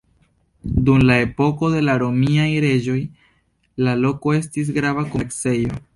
[0.87, 2.97] Dum la epoko de la romiaj reĝoj
[3.89, 5.83] la loko estis grava komercejo.